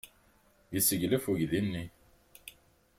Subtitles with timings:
[0.71, 1.85] Yesseglef uydi-nni.